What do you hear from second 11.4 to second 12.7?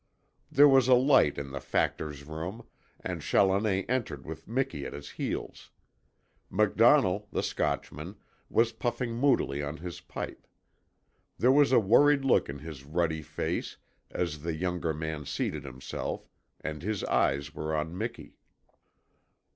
was a worried look in